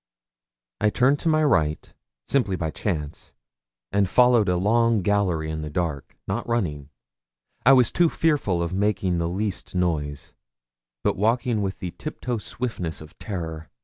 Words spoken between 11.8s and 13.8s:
tiptoe swiftness of terror.